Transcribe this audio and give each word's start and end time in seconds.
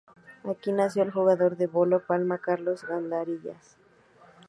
Aquí 0.43 0.71
nació 0.71 1.03
el 1.03 1.11
jugador 1.11 1.57
de 1.57 1.67
bolo 1.67 1.99
palma 2.07 2.39
Carlos 2.39 2.83
Gandarillas. 2.85 3.77